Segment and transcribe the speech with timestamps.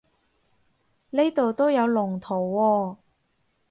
[1.11, 2.97] 呢度都有龍圖喎